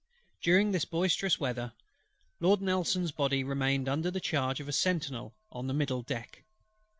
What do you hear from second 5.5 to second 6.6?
on the middle deck.